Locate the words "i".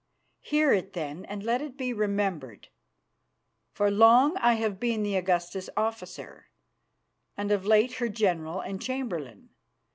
4.37-4.53